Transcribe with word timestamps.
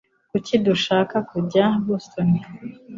Kuki 0.31 0.53
dushaka 0.65 1.15
kujya 1.29 1.65
i 1.77 1.79
Boston? 1.85 2.29